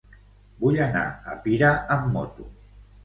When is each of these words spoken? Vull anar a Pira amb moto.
Vull 0.61 0.79
anar 0.87 1.03
a 1.33 1.37
Pira 1.45 1.69
amb 1.97 2.09
moto. 2.17 2.49